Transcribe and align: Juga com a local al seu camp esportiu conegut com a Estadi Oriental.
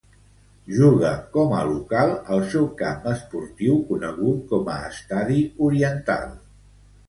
Juga 0.77 1.11
com 1.35 1.53
a 1.57 1.59
local 1.71 2.15
al 2.37 2.41
seu 2.55 2.65
camp 2.81 3.05
esportiu 3.13 3.77
conegut 3.93 4.43
com 4.55 4.75
a 4.81 4.81
Estadi 4.91 5.41
Oriental. 5.71 6.31